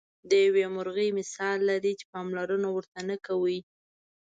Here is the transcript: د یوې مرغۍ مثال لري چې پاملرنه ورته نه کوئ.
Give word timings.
د 0.29 0.31
یوې 0.45 0.65
مرغۍ 0.75 1.09
مثال 1.19 1.57
لري 1.69 1.93
چې 1.99 2.05
پاملرنه 2.13 2.67
ورته 2.71 2.99
نه 3.09 3.15
کوئ. 3.25 3.59